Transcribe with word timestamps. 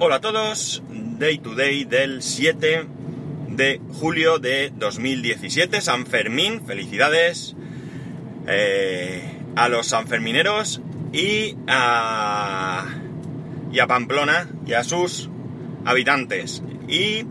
Hola 0.00 0.16
a 0.16 0.20
todos, 0.20 0.82
Day 0.90 1.38
to 1.38 1.54
Day 1.54 1.84
del 1.84 2.20
7 2.20 2.84
de 3.50 3.80
julio 3.92 4.40
de 4.40 4.72
2017, 4.74 5.80
San 5.80 6.04
Fermín, 6.04 6.66
felicidades 6.66 7.54
eh, 8.48 9.22
a 9.54 9.68
los 9.68 9.86
sanfermineros 9.86 10.80
y 11.12 11.54
a, 11.68 12.86
y 13.72 13.78
a 13.78 13.86
Pamplona 13.86 14.50
y 14.66 14.72
a 14.72 14.82
sus 14.82 15.30
habitantes. 15.84 16.64
Y 16.88 17.24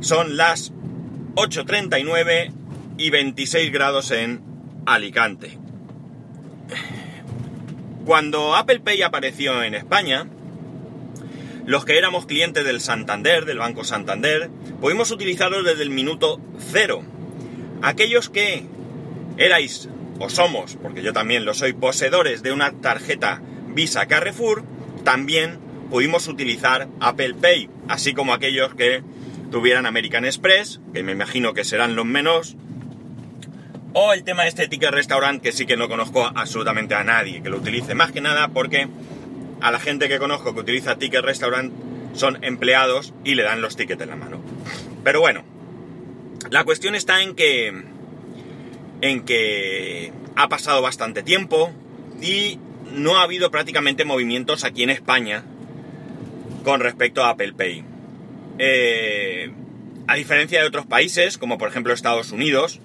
son 0.00 0.36
las 0.36 0.72
8.39 1.34 2.52
y 2.98 3.10
26 3.10 3.72
grados 3.72 4.12
en 4.12 4.42
Alicante. 4.86 5.58
Cuando 8.04 8.54
Apple 8.54 8.78
Pay 8.78 9.02
apareció 9.02 9.64
en 9.64 9.74
España, 9.74 10.28
los 11.66 11.84
que 11.84 11.98
éramos 11.98 12.26
clientes 12.26 12.64
del 12.64 12.80
Santander, 12.80 13.44
del 13.44 13.58
Banco 13.58 13.84
Santander, 13.84 14.48
pudimos 14.80 15.10
utilizarlo 15.10 15.62
desde 15.64 15.82
el 15.82 15.90
minuto 15.90 16.40
cero. 16.70 17.02
Aquellos 17.82 18.30
que 18.30 18.64
erais 19.36 19.88
o 20.18 20.30
somos, 20.30 20.78
porque 20.80 21.02
yo 21.02 21.12
también 21.12 21.44
lo 21.44 21.54
soy, 21.54 21.72
poseedores 21.72 22.42
de 22.42 22.52
una 22.52 22.72
tarjeta 22.72 23.42
Visa 23.68 24.06
Carrefour, 24.06 24.64
también 25.04 25.58
pudimos 25.90 26.28
utilizar 26.28 26.88
Apple 27.00 27.34
Pay, 27.34 27.68
así 27.88 28.14
como 28.14 28.32
aquellos 28.32 28.74
que 28.74 29.02
tuvieran 29.50 29.86
American 29.86 30.24
Express, 30.24 30.80
que 30.94 31.02
me 31.02 31.12
imagino 31.12 31.52
que 31.52 31.64
serán 31.64 31.96
los 31.96 32.06
menos, 32.06 32.56
o 33.92 34.12
el 34.12 34.24
tema 34.24 34.42
de 34.42 34.50
este 34.50 34.68
ticket 34.68 34.90
restaurant, 34.90 35.42
que 35.42 35.52
sí 35.52 35.66
que 35.66 35.76
no 35.76 35.88
conozco 35.88 36.24
absolutamente 36.24 36.94
a 36.94 37.02
nadie 37.02 37.42
que 37.42 37.48
lo 37.48 37.58
utilice, 37.58 37.94
más 37.94 38.12
que 38.12 38.20
nada 38.20 38.48
porque 38.48 38.88
a 39.60 39.70
la 39.70 39.80
gente 39.80 40.08
que 40.08 40.18
conozco 40.18 40.54
que 40.54 40.60
utiliza 40.60 40.96
Ticket 40.96 41.22
Restaurant 41.22 41.72
son 42.14 42.42
empleados 42.44 43.12
y 43.24 43.34
le 43.34 43.42
dan 43.42 43.60
los 43.60 43.76
tickets 43.76 44.02
en 44.02 44.08
la 44.10 44.16
mano. 44.16 44.40
Pero 45.04 45.20
bueno, 45.20 45.44
la 46.50 46.64
cuestión 46.64 46.94
está 46.94 47.22
en 47.22 47.34
que 47.34 47.84
en 49.02 49.24
que 49.24 50.12
ha 50.36 50.48
pasado 50.48 50.82
bastante 50.82 51.22
tiempo 51.22 51.72
y 52.22 52.58
no 52.92 53.18
ha 53.18 53.22
habido 53.22 53.50
prácticamente 53.50 54.04
movimientos 54.04 54.64
aquí 54.64 54.82
en 54.82 54.90
España 54.90 55.44
con 56.64 56.80
respecto 56.80 57.24
a 57.24 57.30
Apple 57.30 57.52
Pay. 57.52 57.84
Eh, 58.58 59.52
a 60.08 60.14
diferencia 60.14 60.60
de 60.60 60.66
otros 60.66 60.86
países, 60.86 61.36
como 61.36 61.58
por 61.58 61.68
ejemplo 61.68 61.92
Estados 61.92 62.32
Unidos, 62.32 62.80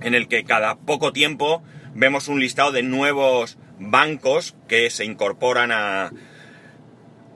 en 0.00 0.14
el 0.14 0.26
que 0.26 0.44
cada 0.44 0.76
poco 0.76 1.12
tiempo 1.12 1.62
vemos 1.94 2.28
un 2.28 2.40
listado 2.40 2.72
de 2.72 2.82
nuevos 2.82 3.58
bancos 3.80 4.54
que 4.68 4.90
se 4.90 5.04
incorporan 5.04 5.72
a, 5.72 6.12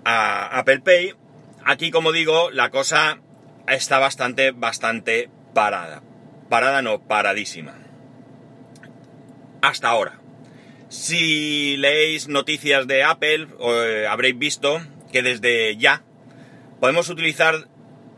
a 0.05 0.59
Apple 0.59 0.81
Pay. 0.81 1.15
Aquí, 1.65 1.91
como 1.91 2.13
digo, 2.13 2.51
la 2.51 2.71
cosa 2.71 3.19
está 3.67 3.99
bastante, 3.99 4.53
bastante 4.53 5.31
parada. 5.55 6.03
Parada 6.49 6.83
no, 6.83 7.01
paradísima. 7.01 7.75
Hasta 9.63 9.89
ahora. 9.89 10.21
Si 10.91 11.77
leéis 11.79 12.29
noticias 12.29 12.87
de 12.87 13.03
Apple, 13.03 13.49
eh, 13.59 14.07
habréis 14.09 14.39
visto 14.39 14.81
que 15.11 15.23
desde 15.23 15.77
ya 15.77 16.03
podemos 16.79 17.09
utilizar 17.09 17.69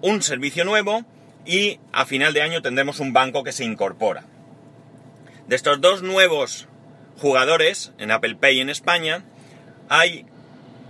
un 0.03 0.23
servicio 0.23 0.65
nuevo 0.65 1.05
y 1.47 1.79
a 1.93 2.05
final 2.05 2.35
de 2.35 2.43
año 2.43 2.63
tendremos 2.63 2.99
un 2.99 3.13
banco 3.13 3.45
que 3.45 3.53
se 3.53 3.65
incorpora. 3.65 4.25
De 5.47 5.55
estos 5.55 5.81
dos 5.81 6.03
nuevos 6.03 6.69
jugadores 7.19 7.93
en 7.99 8.11
Apple 8.11 8.37
Pay 8.37 8.61
en 8.61 8.71
España, 8.71 9.25
hay 9.89 10.27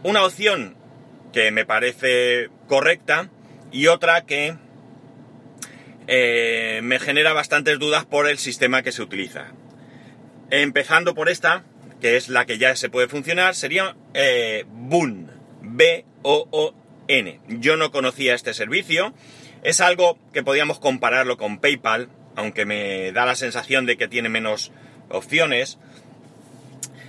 una 0.02 0.24
opción 0.24 0.76
que 1.32 1.50
me 1.50 1.64
parece 1.64 2.48
correcta 2.66 3.30
y 3.72 3.88
otra 3.88 4.24
que 4.24 4.56
eh, 6.06 6.80
me 6.82 6.98
genera 6.98 7.32
bastantes 7.32 7.78
dudas 7.78 8.04
por 8.04 8.28
el 8.28 8.38
sistema 8.38 8.82
que 8.82 8.92
se 8.92 9.02
utiliza. 9.02 9.46
Empezando 10.50 11.14
por 11.14 11.28
esta, 11.28 11.64
que 12.00 12.16
es 12.16 12.28
la 12.28 12.46
que 12.46 12.58
ya 12.58 12.76
se 12.76 12.88
puede 12.88 13.08
funcionar, 13.08 13.54
sería 13.54 13.96
eh, 14.14 14.64
Boon. 14.68 15.36
B-O-O-N. 15.66 17.40
Yo 17.48 17.76
no 17.76 17.90
conocía 17.90 18.34
este 18.34 18.54
servicio. 18.54 19.12
Es 19.62 19.80
algo 19.80 20.18
que 20.32 20.42
podíamos 20.42 20.78
compararlo 20.78 21.36
con 21.36 21.58
PayPal, 21.58 22.08
aunque 22.36 22.64
me 22.64 23.12
da 23.12 23.26
la 23.26 23.34
sensación 23.34 23.84
de 23.84 23.96
que 23.96 24.08
tiene 24.08 24.28
menos 24.28 24.72
opciones. 25.08 25.78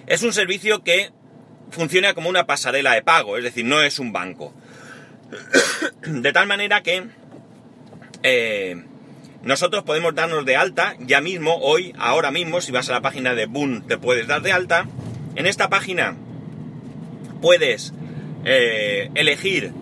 Es 0.07 0.23
un 0.23 0.31
servicio 0.31 0.83
que 0.83 1.11
funciona 1.69 2.13
como 2.13 2.29
una 2.29 2.45
pasarela 2.45 2.93
de 2.93 3.01
pago, 3.01 3.37
es 3.37 3.43
decir, 3.43 3.65
no 3.65 3.81
es 3.81 3.99
un 3.99 4.13
banco. 4.13 4.53
De 6.01 6.31
tal 6.31 6.47
manera 6.47 6.81
que 6.81 7.07
eh, 8.23 8.83
nosotros 9.43 9.83
podemos 9.83 10.15
darnos 10.15 10.45
de 10.45 10.55
alta 10.55 10.95
ya 10.99 11.19
mismo, 11.19 11.57
hoy, 11.57 11.93
ahora 11.99 12.31
mismo, 12.31 12.61
si 12.61 12.71
vas 12.71 12.89
a 12.89 12.93
la 12.93 13.01
página 13.01 13.35
de 13.35 13.45
Boon 13.45 13.85
te 13.85 13.97
puedes 13.97 14.27
dar 14.27 14.41
de 14.41 14.53
alta. 14.53 14.87
En 15.35 15.45
esta 15.45 15.69
página 15.69 16.15
puedes 17.41 17.93
eh, 18.45 19.09
elegir 19.15 19.73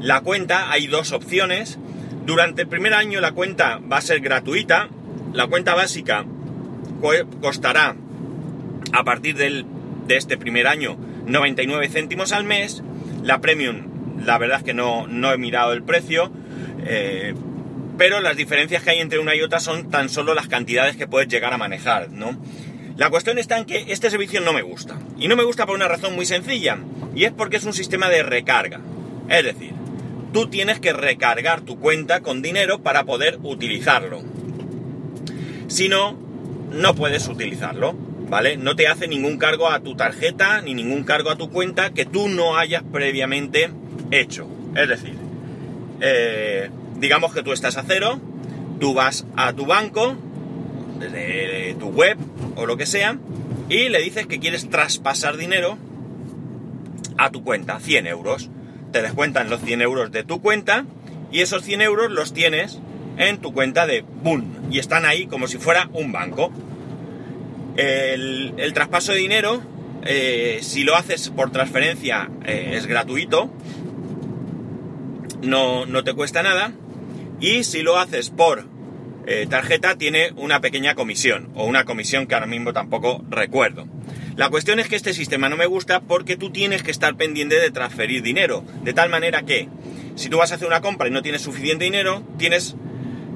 la 0.00 0.20
cuenta, 0.22 0.72
hay 0.72 0.88
dos 0.88 1.12
opciones. 1.12 1.78
Durante 2.26 2.62
el 2.62 2.68
primer 2.68 2.94
año 2.94 3.20
la 3.20 3.32
cuenta 3.32 3.78
va 3.78 3.98
a 3.98 4.02
ser 4.02 4.20
gratuita, 4.20 4.88
la 5.32 5.46
cuenta 5.46 5.74
básica 5.74 6.26
costará 7.40 7.94
a 8.92 9.04
partir 9.04 9.36
del, 9.36 9.66
de 10.06 10.16
este 10.16 10.36
primer 10.36 10.66
año 10.66 10.96
99 11.26 11.88
céntimos 11.88 12.32
al 12.32 12.44
mes. 12.44 12.82
La 13.22 13.40
premium, 13.40 14.18
la 14.24 14.38
verdad 14.38 14.58
es 14.58 14.64
que 14.64 14.74
no, 14.74 15.06
no 15.06 15.32
he 15.32 15.38
mirado 15.38 15.72
el 15.72 15.82
precio, 15.82 16.32
eh, 16.86 17.34
pero 17.96 18.20
las 18.20 18.36
diferencias 18.36 18.82
que 18.82 18.90
hay 18.90 19.00
entre 19.00 19.18
una 19.18 19.34
y 19.34 19.42
otra 19.42 19.60
son 19.60 19.90
tan 19.90 20.08
solo 20.08 20.34
las 20.34 20.48
cantidades 20.48 20.96
que 20.96 21.06
puedes 21.06 21.28
llegar 21.28 21.52
a 21.52 21.58
manejar, 21.58 22.10
¿no? 22.10 22.38
La 22.96 23.10
cuestión 23.10 23.38
está 23.38 23.58
en 23.58 23.64
que 23.64 23.92
este 23.92 24.10
servicio 24.10 24.40
no 24.40 24.52
me 24.52 24.62
gusta. 24.62 24.98
Y 25.18 25.28
no 25.28 25.36
me 25.36 25.44
gusta 25.44 25.66
por 25.66 25.76
una 25.76 25.88
razón 25.88 26.16
muy 26.16 26.26
sencilla, 26.26 26.78
y 27.14 27.24
es 27.24 27.32
porque 27.32 27.56
es 27.56 27.64
un 27.64 27.72
sistema 27.72 28.08
de 28.08 28.22
recarga. 28.22 28.80
Es 29.28 29.44
decir, 29.44 29.72
tú 30.32 30.48
tienes 30.48 30.80
que 30.80 30.92
recargar 30.92 31.60
tu 31.60 31.78
cuenta 31.78 32.20
con 32.20 32.42
dinero 32.42 32.82
para 32.82 33.04
poder 33.04 33.38
utilizarlo. 33.42 34.22
Si 35.68 35.88
no, 35.88 36.18
no 36.72 36.94
puedes 36.94 37.28
utilizarlo. 37.28 38.07
¿Vale? 38.28 38.56
No 38.56 38.76
te 38.76 38.88
hace 38.88 39.08
ningún 39.08 39.38
cargo 39.38 39.68
a 39.68 39.80
tu 39.80 39.94
tarjeta 39.94 40.60
ni 40.62 40.74
ningún 40.74 41.04
cargo 41.04 41.30
a 41.30 41.36
tu 41.36 41.50
cuenta 41.50 41.90
que 41.90 42.04
tú 42.04 42.28
no 42.28 42.56
hayas 42.56 42.82
previamente 42.82 43.70
hecho. 44.10 44.46
Es 44.74 44.88
decir, 44.88 45.14
eh, 46.00 46.70
digamos 46.96 47.34
que 47.34 47.42
tú 47.42 47.52
estás 47.52 47.76
a 47.76 47.84
cero, 47.86 48.20
tú 48.80 48.94
vas 48.94 49.26
a 49.36 49.52
tu 49.52 49.66
banco, 49.66 50.16
desde 50.98 51.74
tu 51.78 51.88
web 51.88 52.16
o 52.56 52.66
lo 52.66 52.76
que 52.76 52.86
sea, 52.86 53.18
y 53.68 53.88
le 53.88 54.00
dices 54.00 54.26
que 54.26 54.38
quieres 54.38 54.68
traspasar 54.68 55.36
dinero 55.36 55.78
a 57.16 57.30
tu 57.30 57.42
cuenta, 57.42 57.80
100 57.80 58.06
euros. 58.06 58.50
Te 58.92 59.02
descuentan 59.02 59.50
los 59.50 59.60
100 59.60 59.82
euros 59.82 60.12
de 60.12 60.24
tu 60.24 60.40
cuenta 60.40 60.86
y 61.30 61.40
esos 61.40 61.62
100 61.62 61.82
euros 61.82 62.10
los 62.10 62.32
tienes 62.32 62.78
en 63.18 63.38
tu 63.38 63.52
cuenta 63.52 63.86
de 63.86 64.02
Boon 64.22 64.46
y 64.70 64.78
están 64.78 65.04
ahí 65.04 65.26
como 65.26 65.46
si 65.46 65.58
fuera 65.58 65.90
un 65.92 66.12
banco. 66.12 66.52
El, 67.78 68.72
traspaso 68.74 69.12
de 69.12 69.18
dinero, 69.18 69.62
eh, 70.04 70.58
si 70.62 70.82
lo 70.82 70.96
haces 70.96 71.28
por 71.30 71.52
transferencia, 71.52 72.28
eh, 72.44 72.72
es 72.74 72.86
gratuito, 72.86 73.52
no, 75.42 75.86
no, 75.86 76.02
te 76.02 76.12
cuesta 76.12 76.42
nada. 76.42 76.72
Y 77.38 77.62
si 77.62 77.82
lo 77.82 77.96
haces 77.96 78.30
por 78.30 78.66
eh, 79.28 79.46
tarjeta, 79.48 79.96
tiene 79.96 80.32
una 80.34 80.60
pequeña 80.60 80.96
comisión, 80.96 81.50
o 81.54 81.66
una 81.66 81.84
comisión 81.84 82.26
que 82.26 82.34
ahora 82.34 82.48
mismo 82.48 82.72
tampoco 82.72 83.24
recuerdo. 83.30 83.86
La 84.34 84.50
cuestión 84.50 84.80
es 84.80 84.88
que 84.88 84.96
este 84.96 85.14
sistema 85.14 85.48
no 85.48 85.56
me 85.56 85.66
gusta 85.66 86.00
porque 86.00 86.36
tú 86.36 86.50
tienes 86.50 86.82
que 86.82 86.90
estar 86.90 87.16
pendiente 87.16 87.60
de 87.60 87.70
transferir 87.70 88.22
dinero, 88.22 88.64
de 88.82 88.92
tal 88.92 89.08
manera 89.08 89.42
que 89.42 89.68
si 90.16 90.28
tú 90.28 90.38
vas 90.38 90.50
a 90.50 90.56
hacer 90.56 90.66
una 90.66 90.80
compra 90.80 91.06
y 91.06 91.12
no 91.12 91.22
tienes 91.22 91.42
suficiente 91.42 91.84
dinero, 91.84 92.24
tienes 92.38 92.74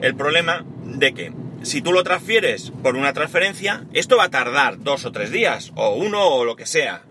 el 0.00 0.16
problema 0.16 0.64
de 0.84 1.14
que 1.14 1.32
si 1.62 1.82
tú 1.82 1.92
lo 1.92 2.02
transfieres 2.02 2.72
por 2.82 2.96
una 2.96 3.12
transferencia, 3.12 3.84
esto 3.92 4.16
va 4.16 4.24
a 4.24 4.30
tardar 4.30 4.82
dos 4.82 5.04
o 5.04 5.12
tres 5.12 5.30
días, 5.30 5.72
o 5.74 5.94
uno 5.94 6.26
o 6.26 6.44
lo 6.44 6.56
que 6.56 6.66
sea. 6.66 7.02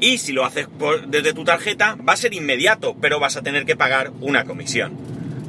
Y 0.00 0.18
si 0.18 0.32
lo 0.32 0.44
haces 0.44 0.68
desde 1.08 1.32
tu 1.32 1.44
tarjeta, 1.44 1.96
va 1.96 2.12
a 2.12 2.16
ser 2.16 2.34
inmediato, 2.34 2.96
pero 3.00 3.18
vas 3.18 3.36
a 3.36 3.42
tener 3.42 3.64
que 3.66 3.76
pagar 3.76 4.12
una 4.20 4.44
comisión. 4.44 4.96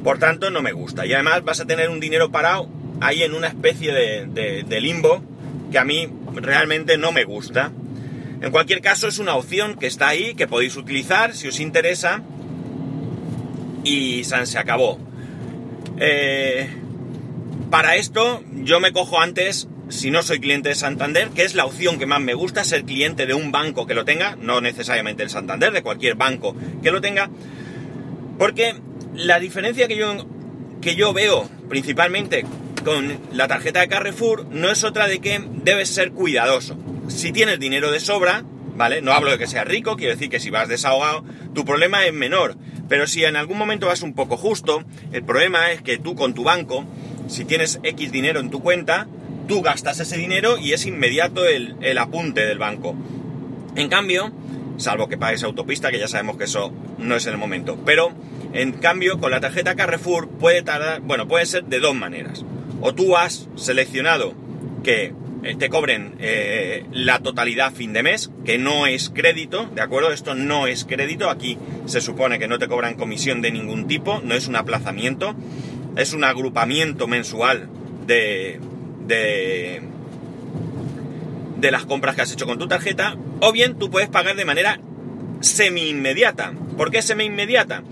Por 0.02 0.18
tanto, 0.18 0.50
no 0.50 0.62
me 0.62 0.72
gusta. 0.72 1.06
Y 1.06 1.12
además 1.12 1.44
vas 1.44 1.60
a 1.60 1.66
tener 1.66 1.88
un 1.88 2.00
dinero 2.00 2.30
parado 2.30 2.68
ahí 3.00 3.22
en 3.22 3.34
una 3.34 3.48
especie 3.48 3.92
de, 3.92 4.64
de 4.64 4.80
limbo 4.80 5.22
que 5.70 5.78
a 5.78 5.84
mí 5.84 6.08
realmente 6.34 6.98
no 6.98 7.12
me 7.12 7.24
gusta. 7.24 7.70
En 8.40 8.50
cualquier 8.50 8.80
caso, 8.80 9.06
es 9.06 9.18
una 9.18 9.34
opción 9.36 9.76
que 9.76 9.86
está 9.86 10.08
ahí, 10.08 10.34
que 10.34 10.48
podéis 10.48 10.76
utilizar 10.76 11.34
si 11.34 11.48
os 11.48 11.60
interesa. 11.60 12.22
Y 13.84 14.24
se 14.24 14.58
acabó. 14.58 14.98
Eh, 15.98 16.68
para 17.70 17.96
esto 17.96 18.42
yo 18.52 18.80
me 18.80 18.92
cojo 18.92 19.20
antes 19.20 19.68
si 19.88 20.10
no 20.10 20.22
soy 20.22 20.40
cliente 20.40 20.68
de 20.68 20.74
Santander, 20.74 21.30
que 21.30 21.44
es 21.44 21.54
la 21.54 21.64
opción 21.64 21.98
que 21.98 22.06
más 22.06 22.20
me 22.20 22.34
gusta, 22.34 22.64
ser 22.64 22.84
cliente 22.84 23.26
de 23.26 23.34
un 23.34 23.50
banco 23.52 23.86
que 23.86 23.94
lo 23.94 24.04
tenga, 24.04 24.36
no 24.36 24.60
necesariamente 24.60 25.22
el 25.22 25.30
Santander, 25.30 25.72
de 25.72 25.82
cualquier 25.82 26.14
banco 26.14 26.54
que 26.82 26.90
lo 26.90 27.00
tenga, 27.00 27.28
porque 28.38 28.74
la 29.14 29.40
diferencia 29.40 29.88
que 29.88 29.96
yo, 29.96 30.26
que 30.80 30.94
yo 30.94 31.12
veo 31.12 31.48
principalmente 31.68 32.44
con 32.84 33.18
la 33.32 33.48
tarjeta 33.48 33.80
de 33.80 33.88
Carrefour 33.88 34.46
no 34.46 34.70
es 34.70 34.84
otra 34.84 35.06
de 35.06 35.20
que 35.20 35.42
debes 35.62 35.90
ser 35.90 36.12
cuidadoso. 36.12 36.76
Si 37.08 37.32
tienes 37.32 37.58
dinero 37.58 37.90
de 37.90 38.00
sobra, 38.00 38.44
¿vale? 38.76 39.02
No 39.02 39.12
hablo 39.12 39.30
de 39.30 39.38
que 39.38 39.46
seas 39.46 39.66
rico, 39.66 39.96
quiero 39.96 40.14
decir 40.14 40.30
que 40.30 40.40
si 40.40 40.50
vas 40.50 40.68
desahogado, 40.68 41.24
tu 41.54 41.64
problema 41.64 42.06
es 42.06 42.14
menor. 42.14 42.56
Pero 42.88 43.06
si 43.06 43.24
en 43.24 43.36
algún 43.36 43.58
momento 43.58 43.88
vas 43.88 44.02
un 44.02 44.14
poco 44.14 44.36
justo, 44.36 44.84
el 45.12 45.22
problema 45.22 45.70
es 45.70 45.82
que 45.82 45.98
tú 45.98 46.14
con 46.14 46.34
tu 46.34 46.44
banco, 46.44 46.86
si 47.30 47.44
tienes 47.44 47.80
X 47.82 48.12
dinero 48.12 48.40
en 48.40 48.50
tu 48.50 48.60
cuenta, 48.60 49.06
tú 49.48 49.62
gastas 49.62 50.00
ese 50.00 50.18
dinero 50.18 50.58
y 50.58 50.72
es 50.72 50.84
inmediato 50.86 51.46
el, 51.46 51.76
el 51.80 51.98
apunte 51.98 52.44
del 52.46 52.58
banco. 52.58 52.94
En 53.76 53.88
cambio, 53.88 54.32
salvo 54.76 55.08
que 55.08 55.16
pagues 55.16 55.42
autopista, 55.44 55.90
que 55.90 55.98
ya 55.98 56.08
sabemos 56.08 56.36
que 56.36 56.44
eso 56.44 56.72
no 56.98 57.16
es 57.16 57.26
el 57.26 57.38
momento. 57.38 57.78
Pero, 57.86 58.12
en 58.52 58.72
cambio, 58.72 59.18
con 59.18 59.30
la 59.30 59.40
tarjeta 59.40 59.76
Carrefour 59.76 60.28
puede 60.28 60.62
tardar, 60.62 61.00
bueno, 61.00 61.28
puede 61.28 61.46
ser 61.46 61.64
de 61.64 61.80
dos 61.80 61.94
maneras 61.94 62.44
o 62.80 62.94
tú 62.94 63.16
has 63.16 63.48
seleccionado 63.56 64.34
que 64.82 65.12
eh, 65.42 65.56
te 65.56 65.68
cobren 65.68 66.14
eh, 66.18 66.84
la 66.92 67.20
totalidad 67.20 67.72
fin 67.72 67.92
de 67.92 68.02
mes, 68.02 68.30
que 68.44 68.58
no 68.58 68.86
es 68.86 69.10
crédito, 69.10 69.66
¿de 69.74 69.80
acuerdo? 69.80 70.12
Esto 70.12 70.34
no 70.34 70.66
es 70.66 70.84
crédito, 70.84 71.30
aquí 71.30 71.58
se 71.86 72.00
supone 72.00 72.38
que 72.38 72.48
no 72.48 72.58
te 72.58 72.68
cobran 72.68 72.94
comisión 72.94 73.42
de 73.42 73.50
ningún 73.50 73.86
tipo, 73.86 74.20
no 74.22 74.34
es 74.34 74.48
un 74.48 74.56
aplazamiento, 74.56 75.34
es 75.96 76.12
un 76.12 76.24
agrupamiento 76.24 77.06
mensual 77.06 77.68
de, 78.06 78.60
de, 79.06 79.82
de 81.58 81.70
las 81.70 81.84
compras 81.86 82.16
que 82.16 82.22
has 82.22 82.32
hecho 82.32 82.46
con 82.46 82.58
tu 82.58 82.68
tarjeta, 82.68 83.16
o 83.40 83.52
bien 83.52 83.78
tú 83.78 83.90
puedes 83.90 84.08
pagar 84.08 84.36
de 84.36 84.44
manera 84.44 84.80
semi-inmediata. 85.40 86.52
¿Por 86.76 86.90
qué 86.90 87.02
semi-inmediata? 87.02 87.82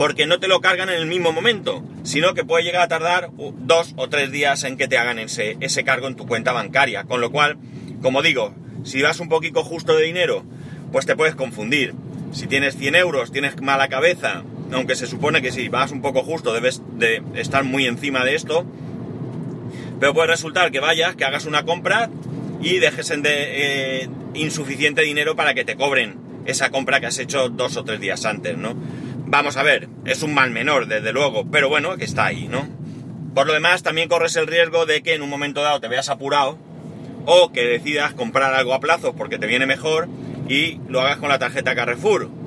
porque 0.00 0.26
no 0.26 0.40
te 0.40 0.48
lo 0.48 0.62
cargan 0.62 0.88
en 0.88 0.94
el 0.94 1.04
mismo 1.04 1.30
momento, 1.30 1.84
sino 2.04 2.32
que 2.32 2.42
puede 2.42 2.64
llegar 2.64 2.80
a 2.80 2.88
tardar 2.88 3.28
dos 3.58 3.92
o 3.96 4.08
tres 4.08 4.32
días 4.32 4.64
en 4.64 4.78
que 4.78 4.88
te 4.88 4.96
hagan 4.96 5.18
ese, 5.18 5.58
ese 5.60 5.84
cargo 5.84 6.06
en 6.08 6.16
tu 6.16 6.26
cuenta 6.26 6.52
bancaria. 6.52 7.04
Con 7.04 7.20
lo 7.20 7.30
cual, 7.30 7.58
como 8.00 8.22
digo, 8.22 8.54
si 8.82 9.02
vas 9.02 9.20
un 9.20 9.28
poquito 9.28 9.62
justo 9.62 9.94
de 9.94 10.04
dinero, 10.04 10.42
pues 10.90 11.04
te 11.04 11.16
puedes 11.16 11.34
confundir. 11.34 11.92
Si 12.32 12.46
tienes 12.46 12.78
100 12.78 12.94
euros, 12.94 13.30
tienes 13.30 13.60
mala 13.60 13.88
cabeza, 13.88 14.42
aunque 14.72 14.96
se 14.96 15.06
supone 15.06 15.42
que 15.42 15.52
si 15.52 15.68
vas 15.68 15.92
un 15.92 16.02
poco 16.02 16.22
justo 16.22 16.52
debes 16.52 16.82
de 16.96 17.22
estar 17.34 17.64
muy 17.64 17.86
encima 17.86 18.24
de 18.24 18.34
esto, 18.34 18.64
pero 19.98 20.14
puede 20.14 20.28
resultar 20.28 20.70
que 20.70 20.80
vayas, 20.80 21.16
que 21.16 21.24
hagas 21.24 21.46
una 21.46 21.64
compra 21.64 22.10
y 22.62 22.78
dejes 22.78 23.08
de, 23.08 23.20
eh, 23.24 24.08
insuficiente 24.34 25.02
dinero 25.02 25.36
para 25.36 25.54
que 25.54 25.64
te 25.64 25.76
cobren 25.76 26.16
esa 26.46 26.70
compra 26.70 27.00
que 27.00 27.06
has 27.06 27.18
hecho 27.18 27.48
dos 27.48 27.76
o 27.76 27.84
tres 27.84 28.00
días 28.00 28.24
antes, 28.24 28.56
¿no? 28.56 28.74
Vamos 29.26 29.56
a 29.56 29.62
ver, 29.62 29.88
es 30.04 30.22
un 30.22 30.34
mal 30.34 30.50
menor, 30.50 30.86
desde 30.86 31.12
luego, 31.12 31.46
pero 31.50 31.68
bueno, 31.68 31.96
que 31.96 32.04
está 32.04 32.26
ahí, 32.26 32.48
¿no? 32.48 32.66
Por 33.34 33.46
lo 33.46 33.52
demás, 33.52 33.82
también 33.82 34.08
corres 34.08 34.34
el 34.36 34.46
riesgo 34.46 34.86
de 34.86 35.02
que 35.02 35.14
en 35.14 35.22
un 35.22 35.30
momento 35.30 35.62
dado 35.62 35.80
te 35.80 35.88
veas 35.88 36.08
apurado 36.08 36.58
o 37.26 37.52
que 37.52 37.64
decidas 37.64 38.14
comprar 38.14 38.54
algo 38.54 38.74
a 38.74 38.80
plazo 38.80 39.14
porque 39.14 39.38
te 39.38 39.46
viene 39.46 39.66
mejor 39.66 40.08
y 40.48 40.80
lo 40.88 41.00
hagas 41.00 41.18
con 41.18 41.28
la 41.28 41.38
tarjeta 41.38 41.74
Carrefour. 41.74 42.39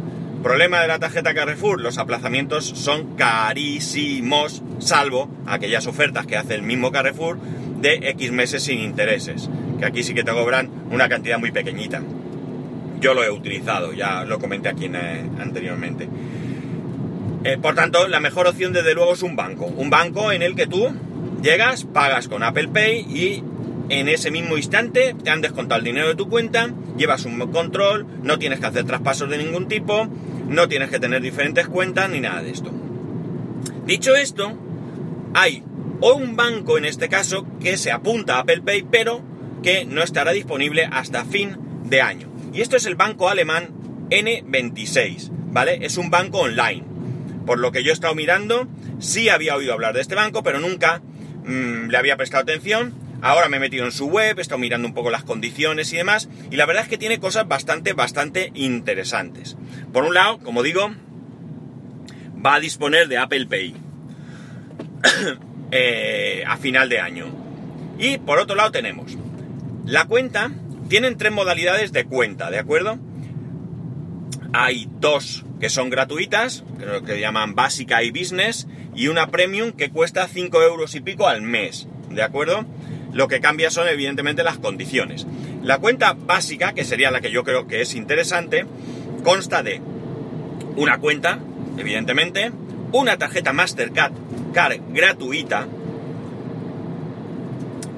Problema 0.44 0.81
de 0.81 0.90
la 0.90 1.00
tarjeta 1.00 1.34
Carrefour, 1.34 1.80
los 1.80 1.98
aplazamientos 1.98 2.66
son 2.66 3.16
carísimos, 3.16 4.62
salvo 4.80 5.30
aquellas 5.45 5.88
ofertas 5.88 6.28
que 6.28 6.36
hace 6.36 6.54
el 6.56 6.63
mismo 6.63 6.92
Carrefour 6.92 7.38
de 7.80 8.10
X 8.10 8.34
meses 8.34 8.62
sin 8.63 8.80
intereses, 8.80 9.50
que 9.80 9.86
aquí 9.86 10.04
sí 10.04 10.13
que 10.13 10.25
te 10.25 10.34
cobran 10.34 10.69
una 10.92 11.07
cantidad 11.07 11.40
muy 11.40 11.51
pequeñita. 11.51 12.01
Yo 13.00 13.13
lo 13.13 13.24
he 13.24 13.31
utilizado, 13.31 13.94
ya 13.94 14.25
lo 14.25 14.38
comenté 14.38 14.68
aquí 14.68 14.92
eh, 14.94 15.24
anteriormente. 15.40 16.10
Eh, 17.46 17.57
por 17.62 17.75
tanto, 17.75 18.10
la 18.10 18.19
mejor 18.19 18.46
opción 18.46 18.74
desde 18.74 18.94
luego 18.96 19.13
es 19.13 19.24
un 19.24 19.38
banco. 19.38 19.68
Un 19.68 19.89
banco 19.89 20.34
en 20.34 20.42
el 20.42 20.56
que 20.56 20.68
tú 20.68 20.94
llegas, 21.42 21.86
pagas 21.86 22.28
con 22.28 22.44
Apple 22.44 22.68
Pay 22.68 23.00
y 23.00 23.44
en 23.89 24.10
ese 24.10 24.31
mismo 24.31 24.57
instante 24.57 25.16
te 25.24 25.30
han 25.30 25.42
descontado 25.42 25.80
el 25.80 25.86
dinero 25.86 26.07
de 26.07 26.16
tu 26.16 26.30
cuenta, 26.30 26.69
llevas 26.98 27.25
un 27.25 27.39
control, 27.51 28.06
no 28.24 28.39
tienes 28.39 28.60
que 28.60 28.66
hacer 28.66 28.86
traspasos 28.86 29.30
de 29.30 29.38
ningún 29.38 29.68
tipo, 29.68 30.07
no 30.48 30.68
tienes 30.68 30.90
que 30.90 31.00
tener 31.00 31.22
diferentes 31.22 31.68
cuentas 31.68 32.10
ni 32.10 32.19
nada 32.19 32.42
de 32.42 32.51
esto. 32.51 32.72
Dicho 33.86 34.16
esto, 34.16 34.57
hay 35.34 35.63
o 36.00 36.16
un 36.16 36.36
banco 36.36 36.78
en 36.78 36.86
este 36.86 37.10
caso 37.10 37.45
que 37.62 37.78
se 37.78 37.92
apunta 37.92 38.36
a 38.36 38.40
Apple 38.40 38.62
Pay 38.62 38.84
pero 38.92 39.22
que 39.62 39.86
no 39.86 40.04
estará 40.04 40.31
disponible 40.31 40.88
hasta 40.92 41.25
fin 41.25 41.57
de 41.86 42.01
año. 42.01 42.30
Y 42.54 42.62
esto 42.62 42.75
es 42.75 42.86
el 42.86 42.95
banco 42.95 43.30
alemán 43.30 43.69
N26, 44.10 45.30
¿vale? 45.51 45.80
Es 45.81 45.98
un 45.98 46.10
banco 46.10 46.40
online. 46.40 46.84
Por 47.46 47.60
lo 47.60 47.72
que 47.72 47.84
yo 47.84 47.92
he 47.92 47.94
estado 47.94 48.16
mirando, 48.16 48.68
sí 49.00 49.30
había 49.30 49.56
oído 49.56 49.74
hablar 49.74 49.94
de 49.94 50.01
este 50.01 50.16
banco, 50.16 50.44
pero 50.44 50.60
nunca 50.60 51.01
mm, 51.46 51.89
le 51.89 51.98
había 51.98 52.18
prestado 52.18 52.44
atención. 52.44 52.94
Ahora 53.22 53.48
me 53.48 53.57
he 53.57 53.62
metido 53.62 53.86
en 53.86 53.92
su 53.92 54.07
web, 54.07 54.38
he 54.38 54.42
estado 54.42 54.60
mirando 54.60 54.88
un 54.88 54.94
poco 54.94 55.10
las 55.10 55.24
condiciones 55.24 55.92
y 55.94 55.98
demás, 55.98 56.30
y 56.51 56.57
la 56.57 56.66
verdad 56.66 56.84
es 56.84 56.89
que 56.89 56.98
tiene 56.98 57.19
cosas 57.19 57.48
bastante, 57.48 57.94
bastante 57.94 58.51
interesantes. 58.54 59.56
Por 59.94 60.06
un 60.06 60.16
lado, 60.16 60.40
como 60.40 60.63
digo, 60.63 60.92
va 62.44 62.56
a 62.56 62.60
disponer 62.60 63.07
de 63.07 63.18
Apple 63.19 63.45
Pay 63.45 63.75
eh, 65.72 66.44
a 66.45 66.57
final 66.57 66.90
de 66.90 67.00
año. 67.00 67.28
Y 68.00 68.18
por 68.18 68.40
otro 68.40 68.56
lado 68.56 68.72
tenemos 68.72 69.16
la 69.86 70.06
cuenta, 70.06 70.51
tienen 70.90 71.18
tres 71.18 71.31
modalidades 71.31 71.92
de 71.92 72.06
cuenta, 72.06 72.50
¿de 72.50 72.57
acuerdo? 72.57 72.98
Hay 74.54 74.88
dos 75.00 75.45
que 75.60 75.69
son 75.69 75.90
gratuitas, 75.90 76.63
creo 76.78 77.04
que 77.04 77.19
llaman 77.19 77.56
básica 77.56 78.04
y 78.04 78.12
business, 78.12 78.68
y 78.96 79.07
una 79.07 79.30
premium 79.30 79.72
que 79.72 79.89
cuesta 79.89 80.28
5 80.28 80.62
euros 80.62 80.96
y 80.96 81.01
pico 81.01 81.28
al 81.28 81.42
mes, 81.42 81.88
¿de 82.10 82.24
acuerdo? 82.24 82.66
Lo 83.12 83.28
que 83.28 83.42
cambia 83.42 83.69
son 83.69 83.88
evidentemente 83.88 84.44
las 84.44 84.57
condiciones. 84.57 85.28
La 85.62 85.78
cuenta 85.78 86.13
básica, 86.13 86.74
que 86.74 86.84
sería 86.84 87.12
la 87.12 87.22
que 87.22 87.31
yo 87.31 87.44
creo 87.44 87.68
que 87.68 87.81
es 87.81 87.96
interesante, 87.96 88.66
consta 89.24 89.64
de 89.64 89.81
una 90.75 91.00
cuenta, 91.00 91.40
evidentemente, 91.78 92.52
una 92.92 93.18
tarjeta 93.18 93.54
Mastercard 93.54 94.14
Card 94.54 94.80
gratuita 94.90 95.68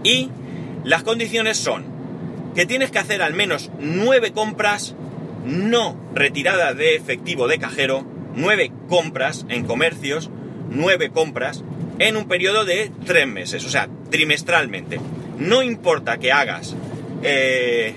y 0.04 0.30
las 0.84 1.04
condiciones 1.04 1.58
son 1.58 1.84
que 2.56 2.66
tienes 2.66 2.92
que 2.92 3.00
hacer 3.00 3.22
al 3.22 3.34
menos 3.34 3.72
9 3.80 4.32
compras 4.32 4.96
no 5.46 5.98
retirada 6.14 6.74
de 6.74 6.96
efectivo 6.96 7.48
de 7.48 7.60
cajero, 7.60 8.04
nueve 8.36 8.72
compras 8.90 9.46
en 9.50 9.66
comercios, 9.66 10.30
nueve 10.70 11.10
compras 11.12 11.64
en 12.00 12.18
un 12.18 12.28
periodo 12.28 12.66
de 12.66 12.92
tres 13.06 13.28
meses, 13.28 13.64
o 13.66 13.70
sea, 13.70 13.88
trimestralmente. 14.10 15.00
No 15.38 15.62
importa 15.62 16.18
que 16.18 16.32
hagas 16.32 16.76
eh, 17.24 17.94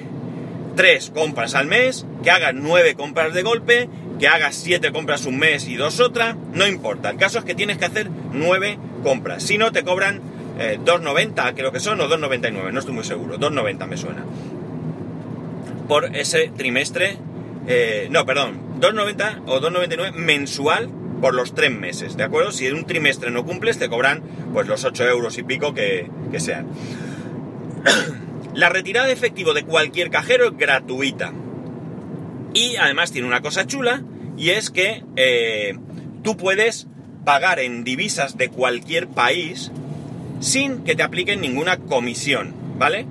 tres 0.78 1.10
compras 1.12 1.56
al 1.56 1.66
mes, 1.66 2.06
que 2.22 2.30
hagas 2.30 2.54
nueve 2.54 2.94
compras 2.94 3.34
de 3.34 3.42
golpe, 3.42 3.88
que 4.20 4.28
hagas 4.28 4.54
siete 4.54 4.92
compras 4.92 5.26
un 5.26 5.36
mes 5.36 5.66
y 5.66 5.74
dos 5.74 5.98
otra, 5.98 6.36
no 6.52 6.68
importa. 6.68 7.10
El 7.10 7.16
caso 7.16 7.40
es 7.40 7.44
que 7.44 7.56
tienes 7.56 7.78
que 7.78 7.86
hacer 7.86 8.08
nueve 8.32 8.78
compras. 9.02 9.42
Si 9.42 9.58
no, 9.58 9.72
te 9.72 9.82
cobran 9.82 10.20
2,90, 10.58 11.50
eh, 11.50 11.54
creo 11.56 11.72
que 11.72 11.80
son, 11.80 12.00
o 12.00 12.08
2,99, 12.08 12.70
no 12.70 12.78
estoy 12.78 12.94
muy 12.94 13.02
seguro, 13.02 13.40
2,90 13.40 13.86
me 13.88 13.96
suena. 13.96 14.24
Por 15.88 16.14
ese 16.14 16.52
trimestre 16.56 17.16
eh, 17.66 18.06
no, 18.10 18.24
perdón, 18.24 18.80
2,90 18.80 19.42
o 19.46 19.60
2,99 19.60 20.12
mensual 20.12 20.88
por 21.20 21.34
los 21.34 21.54
tres 21.54 21.70
meses, 21.70 22.16
¿de 22.16 22.22
acuerdo? 22.22 22.52
Si 22.52 22.66
en 22.66 22.76
un 22.76 22.86
trimestre 22.86 23.30
no 23.32 23.44
cumples, 23.44 23.78
te 23.78 23.88
cobran 23.88 24.22
pues 24.52 24.68
los 24.68 24.84
8 24.84 25.08
euros 25.08 25.36
y 25.36 25.42
pico 25.42 25.74
que, 25.74 26.08
sean. 26.38 26.66
La 28.58 28.68
retirada 28.68 29.06
de 29.06 29.12
efectivo 29.12 29.54
de 29.54 29.62
cualquier 29.62 30.10
cajero 30.10 30.48
es 30.48 30.56
gratuita. 30.56 31.32
Y 32.54 32.74
además 32.74 33.12
tiene 33.12 33.28
una 33.28 33.40
cosa 33.40 33.68
chula, 33.68 34.02
y 34.36 34.50
es 34.50 34.70
que 34.70 35.04
eh, 35.14 35.78
tú 36.24 36.36
puedes 36.36 36.88
pagar 37.24 37.60
en 37.60 37.84
divisas 37.84 38.36
de 38.36 38.48
cualquier 38.48 39.06
país 39.06 39.70
sin 40.40 40.82
que 40.82 40.96
te 40.96 41.04
apliquen 41.04 41.40
ninguna 41.40 41.76
comisión, 41.76 42.52
¿vale? 42.76 43.06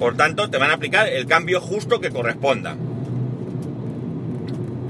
Por 0.00 0.16
tanto, 0.16 0.50
te 0.50 0.58
van 0.58 0.72
a 0.72 0.74
aplicar 0.74 1.06
el 1.06 1.26
cambio 1.26 1.60
justo 1.60 2.00
que 2.00 2.10
corresponda. 2.10 2.76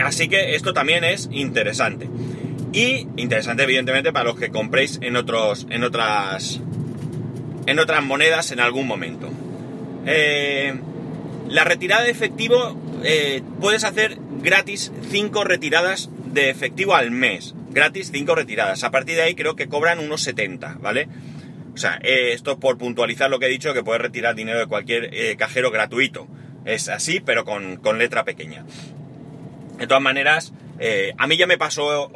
Así 0.02 0.28
que 0.28 0.54
esto 0.54 0.72
también 0.72 1.04
es 1.04 1.28
interesante. 1.30 2.08
Y 2.72 3.06
interesante, 3.18 3.64
evidentemente, 3.64 4.10
para 4.10 4.30
los 4.30 4.38
que 4.38 4.48
compréis 4.48 4.98
en 5.02 5.16
otros. 5.16 5.66
en 5.68 5.84
otras. 5.84 6.62
En 7.68 7.78
otras 7.78 8.02
monedas 8.02 8.50
en 8.50 8.60
algún 8.60 8.86
momento. 8.86 9.28
Eh, 10.06 10.74
la 11.48 11.64
retirada 11.64 12.02
de 12.02 12.10
efectivo 12.10 12.74
eh, 13.04 13.42
puedes 13.60 13.84
hacer 13.84 14.16
gratis 14.40 14.90
5 15.10 15.44
retiradas 15.44 16.08
de 16.32 16.48
efectivo 16.48 16.94
al 16.94 17.10
mes. 17.10 17.54
Gratis 17.68 18.10
5 18.10 18.34
retiradas. 18.34 18.84
A 18.84 18.90
partir 18.90 19.16
de 19.16 19.22
ahí 19.22 19.34
creo 19.34 19.54
que 19.54 19.68
cobran 19.68 19.98
unos 19.98 20.22
70, 20.22 20.78
¿vale? 20.80 21.08
O 21.74 21.76
sea, 21.76 21.98
eh, 22.02 22.32
esto 22.32 22.58
por 22.58 22.78
puntualizar 22.78 23.28
lo 23.28 23.38
que 23.38 23.46
he 23.46 23.50
dicho, 23.50 23.74
que 23.74 23.84
puedes 23.84 24.00
retirar 24.00 24.34
dinero 24.34 24.60
de 24.60 24.66
cualquier 24.66 25.36
cajero 25.36 25.70
gratuito. 25.70 26.26
Es 26.64 26.88
así, 26.88 27.20
pero 27.20 27.44
con, 27.44 27.76
con 27.76 27.98
letra 27.98 28.24
pequeña. 28.24 28.64
De 29.76 29.86
todas 29.86 30.02
maneras, 30.02 30.54
a 31.18 31.26
mí 31.26 31.36
ya 31.36 31.46
me 31.46 31.58
pasó 31.58 32.10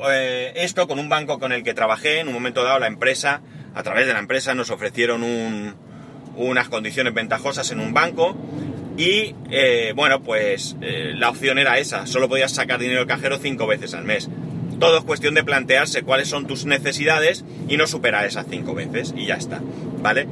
esto 0.54 0.88
con 0.88 0.98
un 0.98 1.10
banco 1.10 1.38
con 1.38 1.52
el 1.52 1.62
que 1.62 1.74
trabajé. 1.74 2.20
En 2.20 2.28
un 2.28 2.34
momento 2.34 2.64
dado, 2.64 2.78
la 2.80 2.88
empresa, 2.88 3.42
a 3.74 3.82
través 3.82 4.06
de 4.06 4.12
la 4.12 4.18
empresa, 4.18 4.54
nos 4.54 4.70
ofrecieron 4.70 5.22
un, 5.22 5.74
unas 6.36 6.68
condiciones 6.68 7.14
ventajosas 7.14 7.70
en 7.70 7.80
un 7.80 7.92
banco. 7.92 8.36
Y 8.96 9.34
eh, 9.50 9.92
bueno, 9.96 10.22
pues 10.22 10.76
la 10.80 11.30
opción 11.30 11.58
era 11.58 11.78
esa. 11.78 12.06
Solo 12.06 12.28
podías 12.28 12.52
sacar 12.52 12.78
dinero 12.78 13.00
del 13.00 13.08
cajero 13.08 13.38
cinco 13.38 13.66
veces 13.66 13.94
al 13.94 14.04
mes. 14.04 14.28
Todo 14.78 14.98
es 14.98 15.04
cuestión 15.04 15.34
de 15.34 15.44
plantearse 15.44 16.02
cuáles 16.02 16.28
son 16.28 16.46
tus 16.46 16.66
necesidades 16.66 17.44
y 17.68 17.76
no 17.76 17.86
superar 17.86 18.26
esas 18.26 18.46
cinco 18.50 18.74
veces. 18.74 19.14
Y 19.16 19.26
ya 19.26 19.36
está. 19.36 19.60
¿Vale? 20.02 20.26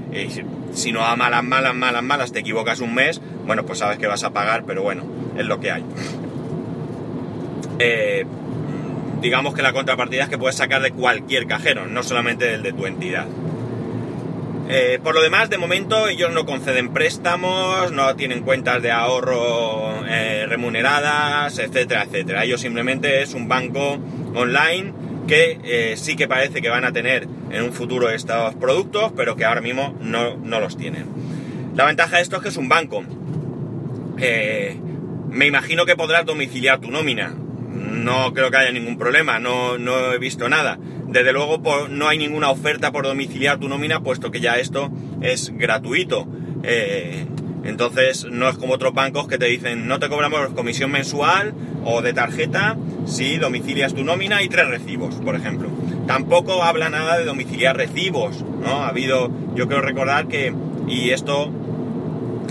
si 0.74 0.92
no 0.92 1.04
a 1.04 1.16
malas, 1.16 1.44
malas, 1.44 1.74
malas, 1.74 2.02
malas 2.02 2.32
te 2.32 2.40
equivocas 2.40 2.80
un 2.80 2.94
mes, 2.94 3.20
bueno, 3.46 3.64
pues 3.66 3.78
sabes 3.78 3.98
que 3.98 4.06
vas 4.06 4.24
a 4.24 4.30
pagar, 4.30 4.64
pero 4.66 4.82
bueno, 4.82 5.04
es 5.36 5.46
lo 5.46 5.60
que 5.60 5.70
hay. 5.70 5.84
Eh, 9.20 9.22
digamos 9.22 9.54
que 9.54 9.62
la 9.62 9.72
contrapartida 9.72 10.24
es 10.24 10.28
que 10.28 10.38
puedes 10.38 10.56
sacar 10.56 10.82
de 10.82 10.92
cualquier 10.92 11.46
cajero, 11.46 11.86
no 11.86 12.02
solamente 12.02 12.46
del 12.46 12.62
de 12.62 12.72
tu 12.72 12.86
entidad. 12.86 13.26
Eh, 14.68 15.00
por 15.02 15.14
lo 15.14 15.22
demás, 15.22 15.50
de 15.50 15.58
momento 15.58 16.08
ellos 16.08 16.32
no 16.32 16.46
conceden 16.46 16.92
préstamos, 16.92 17.90
no 17.90 18.14
tienen 18.14 18.42
cuentas 18.42 18.80
de 18.82 18.92
ahorro 18.92 20.06
eh, 20.06 20.46
remuneradas, 20.48 21.58
etcétera, 21.58 22.04
etcétera. 22.04 22.44
Ellos 22.44 22.60
simplemente 22.60 23.22
es 23.22 23.34
un 23.34 23.48
banco 23.48 23.98
online 24.34 24.92
que 25.26 25.94
sí 25.96 26.16
que 26.16 26.26
parece 26.26 26.60
que 26.60 26.68
van 26.68 26.84
a 26.84 26.92
tener 26.92 27.28
en 27.50 27.62
un 27.62 27.72
futuro 27.72 28.10
estos 28.10 28.54
productos, 28.56 29.12
pero 29.16 29.36
que 29.36 29.44
ahora 29.44 29.60
mismo 29.60 29.96
no, 30.00 30.36
no 30.36 30.58
los 30.58 30.76
tienen. 30.76 31.06
La 31.76 31.84
ventaja 31.84 32.16
de 32.16 32.22
esto 32.22 32.36
es 32.36 32.42
que 32.42 32.48
es 32.48 32.56
un 32.56 32.68
banco. 32.68 33.04
me 35.30 35.46
imagino 35.46 35.84
que 35.84 35.94
podrás 35.94 36.26
domiciliar 36.26 36.80
tu 36.80 36.90
nómina 36.90 37.32
no 37.90 38.32
creo 38.32 38.50
que 38.50 38.56
haya 38.56 38.72
ningún 38.72 38.98
problema, 38.98 39.38
no, 39.38 39.76
he 40.12 40.18
visto 40.18 40.48
nada. 40.48 40.78
Desde 41.08 41.32
luego 41.32 41.60
no 41.88 42.08
hay 42.08 42.18
ninguna 42.18 42.50
oferta 42.50 42.92
por 42.92 43.04
domiciliar 43.04 43.58
tu 43.58 43.68
nómina, 43.68 44.00
puesto 44.00 44.30
que 44.30 44.40
ya 44.40 44.58
esto 44.58 44.90
es 45.20 45.52
gratuito. 45.56 46.26
Eh, 46.62 47.26
entonces 47.64 48.26
no 48.30 48.48
es 48.48 48.56
como 48.56 48.74
otros 48.74 48.94
bancos 48.94 49.28
que 49.28 49.38
te 49.38 49.46
dicen 49.46 49.86
no 49.86 49.98
te 49.98 50.08
cobramos 50.08 50.50
comisión 50.54 50.90
mensual 50.90 51.54
o 51.84 52.00
de 52.00 52.12
tarjeta 52.12 52.76
si 53.06 53.36
domicilias 53.36 53.94
tu 53.94 54.04
nómina 54.04 54.42
y 54.42 54.48
tres 54.48 54.68
recibos, 54.68 55.16
por 55.16 55.34
ejemplo. 55.34 55.68
Tampoco 56.06 56.62
habla 56.62 56.88
nada 56.90 57.18
de 57.18 57.24
domiciliar 57.24 57.76
recibos, 57.76 58.42
¿no? 58.42 58.82
Ha 58.82 58.88
habido, 58.88 59.30
yo 59.54 59.66
quiero 59.66 59.82
recordar 59.82 60.28
que, 60.28 60.54
y 60.88 61.10
esto 61.10 61.50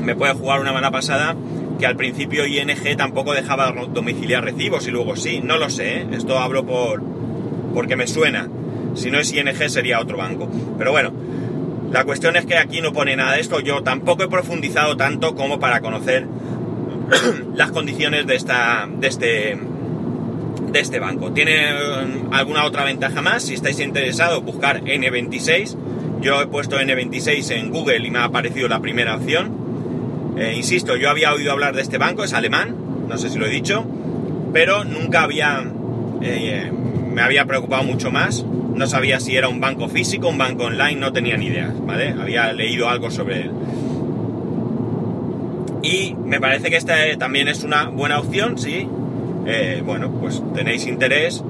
me 0.03 0.15
puede 0.15 0.33
jugar 0.33 0.61
una 0.61 0.71
mala 0.71 0.91
pasada, 0.91 1.35
que 1.79 1.85
al 1.85 1.95
principio 1.95 2.45
ING 2.45 2.97
tampoco 2.97 3.33
dejaba 3.33 3.73
domiciliar 3.91 4.43
recibos 4.43 4.87
y 4.87 4.91
luego 4.91 5.15
sí, 5.15 5.41
no 5.41 5.57
lo 5.57 5.69
sé, 5.69 6.01
¿eh? 6.01 6.07
esto 6.11 6.37
hablo 6.37 6.65
por 6.65 7.01
porque 7.73 7.95
me 7.95 8.07
suena. 8.07 8.47
Si 8.95 9.09
no 9.09 9.19
es 9.19 9.31
ING 9.31 9.69
sería 9.69 9.99
otro 9.99 10.17
banco. 10.17 10.49
Pero 10.77 10.91
bueno, 10.91 11.11
la 11.91 12.03
cuestión 12.03 12.35
es 12.35 12.45
que 12.45 12.57
aquí 12.57 12.81
no 12.81 12.91
pone 12.91 13.15
nada 13.15 13.33
de 13.33 13.41
esto. 13.41 13.59
Yo 13.61 13.81
tampoco 13.81 14.23
he 14.23 14.27
profundizado 14.27 14.97
tanto 14.97 15.35
como 15.35 15.59
para 15.59 15.79
conocer 15.79 16.27
las 17.55 17.71
condiciones 17.71 18.27
de 18.27 18.35
esta 18.35 18.87
de 18.91 19.07
este 19.07 19.59
de 20.71 20.79
este 20.79 20.99
banco. 20.99 21.31
Tiene 21.31 21.73
um, 21.73 22.33
alguna 22.33 22.65
otra 22.65 22.83
ventaja 22.83 23.21
más, 23.21 23.43
si 23.43 23.53
estáis 23.53 23.79
interesados, 23.79 24.43
buscar 24.43 24.83
N26. 24.83 25.77
Yo 26.21 26.41
he 26.41 26.47
puesto 26.47 26.77
N26 26.77 27.51
en 27.51 27.71
Google 27.71 28.05
y 28.05 28.11
me 28.11 28.19
ha 28.19 28.25
aparecido 28.25 28.67
la 28.67 28.79
primera 28.79 29.15
opción 29.15 29.58
eh, 30.39 30.53
insisto, 30.55 30.95
yo 30.95 31.09
había 31.09 31.33
oído 31.33 31.51
hablar 31.51 31.75
de 31.75 31.81
este 31.81 31.97
banco, 31.97 32.23
es 32.23 32.31
alemán, 32.31 32.73
no 33.09 33.17
sé 33.17 33.29
si 33.29 33.37
lo 33.37 33.45
he 33.45 33.49
dicho, 33.49 33.85
pero 34.53 34.85
nunca 34.85 35.23
había... 35.23 35.65
Eh, 36.21 36.71
me 37.13 37.21
había 37.21 37.43
preocupado 37.45 37.83
mucho 37.83 38.09
más. 38.11 38.45
No 38.73 38.87
sabía 38.87 39.19
si 39.19 39.35
era 39.35 39.49
un 39.49 39.59
banco 39.59 39.89
físico, 39.89 40.29
un 40.29 40.37
banco 40.37 40.65
online, 40.65 40.95
no 40.95 41.11
tenía 41.11 41.35
ni 41.35 41.47
idea, 41.47 41.73
¿vale? 41.85 42.15
Había 42.17 42.53
leído 42.53 42.87
algo 42.87 43.11
sobre 43.11 43.41
él. 43.41 43.51
Y 45.83 46.13
me 46.13 46.39
parece 46.39 46.69
que 46.69 46.77
esta 46.77 46.95
también 47.17 47.49
es 47.49 47.63
una 47.63 47.89
buena 47.89 48.19
opción, 48.19 48.57
sí. 48.57 48.87
Eh, 49.45 49.81
bueno, 49.85 50.09
pues 50.11 50.41
tenéis 50.53 50.87
interés. 50.87 51.43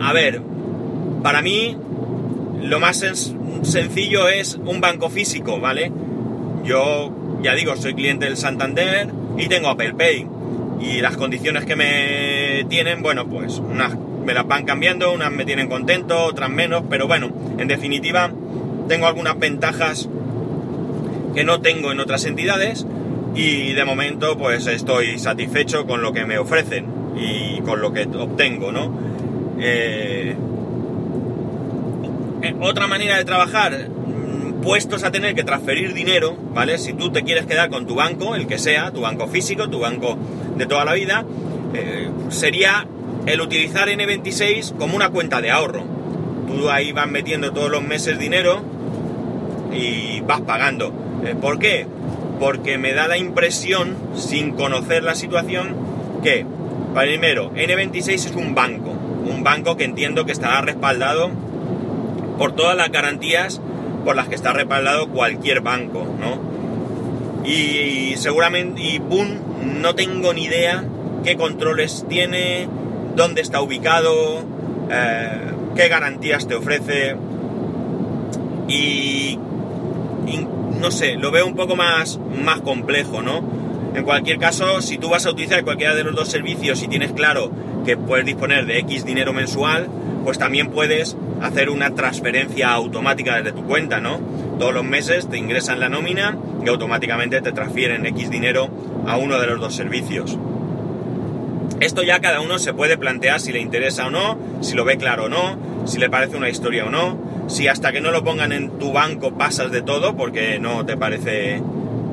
a 0.00 0.12
ver, 0.14 0.40
para 1.22 1.42
mí 1.42 1.76
lo 2.66 2.80
más 2.80 3.04
sencillo 3.62 4.28
es 4.28 4.58
un 4.64 4.80
banco 4.80 5.08
físico, 5.08 5.60
¿vale? 5.60 5.92
Yo, 6.64 7.12
ya 7.42 7.54
digo, 7.54 7.76
soy 7.76 7.94
cliente 7.94 8.26
del 8.26 8.36
Santander 8.36 9.08
y 9.38 9.46
tengo 9.48 9.68
Apple 9.68 9.94
Pay. 9.94 10.26
Y 10.80 11.00
las 11.00 11.16
condiciones 11.16 11.64
que 11.64 11.76
me 11.76 12.66
tienen, 12.68 13.02
bueno, 13.02 13.26
pues 13.26 13.58
unas 13.58 13.96
me 14.24 14.34
las 14.34 14.46
van 14.46 14.64
cambiando, 14.64 15.12
unas 15.12 15.30
me 15.30 15.44
tienen 15.44 15.68
contento, 15.68 16.24
otras 16.24 16.50
menos, 16.50 16.82
pero 16.90 17.06
bueno, 17.06 17.30
en 17.58 17.68
definitiva, 17.68 18.30
tengo 18.88 19.06
algunas 19.06 19.38
ventajas 19.38 20.08
que 21.34 21.44
no 21.44 21.60
tengo 21.60 21.92
en 21.92 22.00
otras 22.00 22.24
entidades 22.24 22.86
y 23.34 23.72
de 23.74 23.84
momento 23.84 24.36
pues 24.36 24.66
estoy 24.66 25.18
satisfecho 25.18 25.86
con 25.86 26.02
lo 26.02 26.12
que 26.12 26.24
me 26.24 26.38
ofrecen 26.38 26.86
y 27.16 27.60
con 27.60 27.80
lo 27.80 27.92
que 27.92 28.02
obtengo, 28.02 28.72
¿no? 28.72 28.92
Eh, 29.60 30.34
otra 32.60 32.86
manera 32.86 33.16
de 33.16 33.24
trabajar, 33.24 33.88
mm, 33.88 34.60
puestos 34.60 35.04
a 35.04 35.10
tener 35.10 35.34
que 35.34 35.44
transferir 35.44 35.94
dinero, 35.94 36.36
¿vale? 36.54 36.78
Si 36.78 36.92
tú 36.92 37.10
te 37.10 37.22
quieres 37.22 37.46
quedar 37.46 37.70
con 37.70 37.86
tu 37.86 37.94
banco, 37.94 38.34
el 38.34 38.46
que 38.46 38.58
sea, 38.58 38.90
tu 38.90 39.02
banco 39.02 39.26
físico, 39.28 39.68
tu 39.68 39.80
banco 39.80 40.16
de 40.56 40.66
toda 40.66 40.84
la 40.84 40.94
vida, 40.94 41.24
eh, 41.74 42.08
sería 42.30 42.86
el 43.26 43.40
utilizar 43.40 43.88
N26 43.88 44.74
como 44.78 44.96
una 44.96 45.10
cuenta 45.10 45.40
de 45.40 45.50
ahorro. 45.50 45.84
Tú 46.46 46.70
ahí 46.70 46.92
vas 46.92 47.08
metiendo 47.08 47.52
todos 47.52 47.70
los 47.70 47.82
meses 47.82 48.18
dinero 48.18 48.62
y 49.72 50.20
vas 50.20 50.40
pagando. 50.42 50.92
Eh, 51.24 51.34
¿Por 51.40 51.58
qué? 51.58 51.86
Porque 52.38 52.78
me 52.78 52.92
da 52.92 53.08
la 53.08 53.18
impresión, 53.18 53.96
sin 54.14 54.52
conocer 54.52 55.02
la 55.02 55.14
situación, 55.14 55.74
que, 56.22 56.46
primero, 56.94 57.52
N26 57.54 58.08
es 58.08 58.32
un 58.36 58.54
banco. 58.54 58.90
Un 58.90 59.42
banco 59.42 59.76
que 59.76 59.84
entiendo 59.84 60.24
que 60.24 60.32
estará 60.32 60.60
respaldado 60.60 61.30
por 62.38 62.52
todas 62.52 62.76
las 62.76 62.90
garantías 62.90 63.60
por 64.04 64.16
las 64.16 64.28
que 64.28 64.36
está 64.36 64.52
respaldado 64.52 65.08
cualquier 65.08 65.60
banco, 65.60 66.06
¿no? 66.20 66.56
Y, 67.44 68.14
seguramente, 68.16 68.80
y 68.80 68.98
boom, 68.98 69.80
no 69.80 69.94
tengo 69.94 70.32
ni 70.32 70.44
idea 70.44 70.84
qué 71.24 71.36
controles 71.36 72.04
tiene, 72.08 72.68
dónde 73.16 73.40
está 73.40 73.60
ubicado, 73.60 74.44
eh, 74.90 75.52
qué 75.74 75.88
garantías 75.88 76.46
te 76.46 76.54
ofrece 76.54 77.16
y, 78.68 79.38
y, 80.26 80.46
no 80.80 80.90
sé, 80.90 81.14
lo 81.16 81.30
veo 81.30 81.46
un 81.46 81.56
poco 81.56 81.76
más, 81.76 82.18
más 82.44 82.60
complejo, 82.60 83.22
¿no? 83.22 83.42
En 83.94 84.04
cualquier 84.04 84.38
caso, 84.38 84.82
si 84.82 84.98
tú 84.98 85.08
vas 85.08 85.26
a 85.26 85.30
utilizar 85.30 85.64
cualquiera 85.64 85.94
de 85.94 86.04
los 86.04 86.14
dos 86.14 86.28
servicios 86.28 86.82
y 86.82 86.88
tienes 86.88 87.12
claro 87.12 87.50
que 87.84 87.96
puedes 87.96 88.26
disponer 88.26 88.66
de 88.66 88.78
X 88.80 89.04
dinero 89.04 89.32
mensual, 89.32 89.88
pues 90.24 90.38
también 90.38 90.70
puedes 90.70 91.16
hacer 91.46 91.70
una 91.70 91.94
transferencia 91.94 92.72
automática 92.72 93.36
desde 93.36 93.52
tu 93.52 93.64
cuenta, 93.64 94.00
¿no? 94.00 94.20
Todos 94.58 94.74
los 94.74 94.84
meses 94.84 95.28
te 95.28 95.38
ingresan 95.38 95.80
la 95.80 95.88
nómina 95.88 96.36
y 96.64 96.68
automáticamente 96.68 97.40
te 97.40 97.52
transfieren 97.52 98.06
X 98.06 98.30
dinero 98.30 98.68
a 99.06 99.16
uno 99.16 99.38
de 99.38 99.46
los 99.46 99.60
dos 99.60 99.74
servicios. 99.74 100.38
Esto 101.80 102.02
ya 102.02 102.20
cada 102.20 102.40
uno 102.40 102.58
se 102.58 102.72
puede 102.72 102.96
plantear 102.96 103.40
si 103.40 103.52
le 103.52 103.60
interesa 103.60 104.06
o 104.06 104.10
no, 104.10 104.38
si 104.62 104.74
lo 104.74 104.84
ve 104.84 104.96
claro 104.96 105.24
o 105.24 105.28
no, 105.28 105.58
si 105.84 105.98
le 105.98 106.08
parece 106.08 106.36
una 106.36 106.48
historia 106.48 106.86
o 106.86 106.90
no, 106.90 107.18
si 107.48 107.68
hasta 107.68 107.92
que 107.92 108.00
no 108.00 108.10
lo 108.10 108.24
pongan 108.24 108.52
en 108.52 108.78
tu 108.78 108.92
banco 108.92 109.34
pasas 109.34 109.70
de 109.70 109.82
todo 109.82 110.16
porque 110.16 110.58
no 110.58 110.86
te 110.86 110.96
parece 110.96 111.60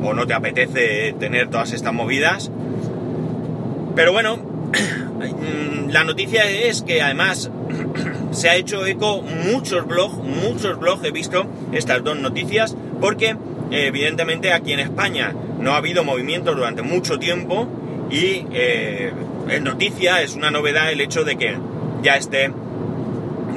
o 0.04 0.14
no 0.14 0.28
te 0.28 0.34
apetece 0.34 1.16
tener 1.18 1.50
todas 1.50 1.72
estas 1.72 1.94
movidas. 1.94 2.52
Pero 3.96 4.12
bueno, 4.12 4.38
la 5.90 6.04
noticia 6.04 6.44
es 6.50 6.82
que 6.82 7.02
además 7.02 7.50
se 8.34 8.50
ha 8.50 8.56
hecho 8.56 8.86
eco 8.86 9.22
muchos 9.22 9.86
blogs, 9.86 10.16
muchos 10.16 10.80
blogs 10.80 11.04
he 11.06 11.12
visto 11.12 11.46
estas 11.72 12.04
dos 12.04 12.18
noticias 12.18 12.76
porque 13.00 13.36
evidentemente 13.72 14.54
aquí 14.54 14.74
en 14.74 14.80
España 14.80 15.34
no 15.60 15.74
ha 15.74 15.78
habido 15.78 16.04
movimiento 16.04 16.54
durante 16.54 16.82
mucho 16.82 17.20
tiempo 17.20 17.68
y 18.10 18.46
eh, 18.52 19.12
es 19.50 19.62
noticia, 19.62 20.22
es 20.22 20.36
una 20.36 20.52
novedad 20.52 20.92
el 20.92 21.02
hecho 21.02 21.24
de 21.24 21.38
que 21.38 21.58
ya 22.02 22.16
esté 22.16 22.52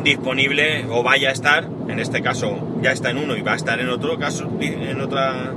disponible 0.03 0.87
o 0.91 1.03
vaya 1.03 1.31
a 1.31 1.33
estar, 1.33 1.69
en 1.89 1.99
este 1.99 2.23
caso 2.23 2.79
ya 2.81 2.93
está 2.93 3.11
en 3.11 3.19
uno 3.19 3.37
y 3.37 3.43
va 3.43 3.53
a 3.53 3.57
estar 3.57 3.81
en 3.81 3.89
otro 3.89 4.19
caso, 4.19 4.49
en 4.61 5.01
otra, 5.01 5.53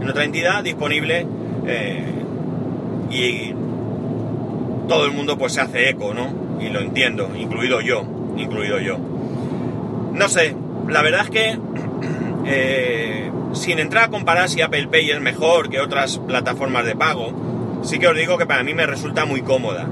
en 0.00 0.08
otra 0.08 0.24
entidad 0.24 0.62
disponible 0.62 1.26
eh, 1.66 2.04
y 3.10 3.54
todo 4.88 5.06
el 5.06 5.12
mundo 5.12 5.38
pues 5.38 5.54
se 5.54 5.60
hace 5.60 5.88
eco, 5.88 6.12
¿no? 6.12 6.60
Y 6.60 6.68
lo 6.68 6.80
entiendo, 6.80 7.30
incluido 7.36 7.80
yo 7.80 8.19
incluido 8.40 8.78
yo. 8.78 8.98
no 10.12 10.28
sé, 10.28 10.54
la 10.88 11.02
verdad 11.02 11.22
es 11.24 11.30
que 11.30 11.58
eh, 12.46 13.30
sin 13.52 13.78
entrar 13.78 14.04
a 14.04 14.08
comparar 14.08 14.48
si 14.48 14.60
Apple 14.62 14.88
Pay 14.88 15.10
es 15.10 15.20
mejor 15.20 15.68
que 15.70 15.80
otras 15.80 16.18
plataformas 16.18 16.84
de 16.84 16.96
pago, 16.96 17.80
sí 17.82 17.98
que 17.98 18.08
os 18.08 18.16
digo 18.16 18.38
que 18.38 18.46
para 18.46 18.62
mí 18.62 18.74
me 18.74 18.86
resulta 18.86 19.24
muy 19.24 19.42
cómoda. 19.42 19.86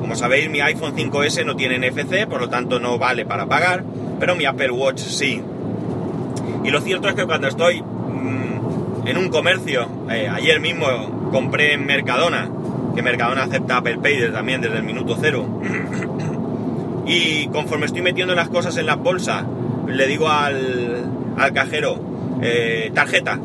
Como 0.00 0.16
sabéis, 0.16 0.50
mi 0.50 0.60
iPhone 0.60 0.96
5S 0.96 1.44
no 1.44 1.56
tiene 1.56 1.78
NFC, 1.78 2.26
por 2.26 2.40
lo 2.40 2.48
tanto 2.48 2.80
no 2.80 2.98
vale 2.98 3.24
para 3.24 3.46
pagar, 3.46 3.84
pero 4.18 4.34
mi 4.34 4.44
Apple 4.44 4.70
Watch 4.70 5.00
sí. 5.00 5.42
Y 6.64 6.70
lo 6.70 6.80
cierto 6.80 7.08
es 7.08 7.14
que 7.14 7.24
cuando 7.26 7.48
estoy 7.48 7.80
mm, 7.80 9.06
en 9.06 9.16
un 9.16 9.28
comercio, 9.28 9.88
eh, 10.10 10.28
ayer 10.28 10.60
mismo 10.60 11.30
compré 11.30 11.74
en 11.74 11.86
Mercadona, 11.86 12.50
que 12.94 13.02
Mercadona 13.02 13.44
acepta 13.44 13.78
Apple 13.78 13.98
Pay 13.98 14.32
también 14.32 14.60
desde 14.60 14.78
el 14.78 14.82
minuto 14.82 15.16
cero, 15.20 15.46
y 17.10 17.48
conforme 17.48 17.86
estoy 17.86 18.02
metiendo 18.02 18.36
las 18.36 18.48
cosas 18.48 18.76
en 18.76 18.86
la 18.86 18.94
bolsa, 18.94 19.44
le 19.88 20.06
digo 20.06 20.28
al, 20.28 21.06
al 21.36 21.52
cajero, 21.52 21.98
eh, 22.40 22.92
tarjeta, 22.94 23.40